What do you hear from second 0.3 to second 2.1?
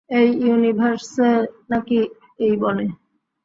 ইউনিভার্সে নাকি